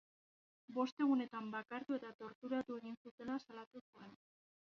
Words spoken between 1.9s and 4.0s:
eta tortulartu egin zutela salatu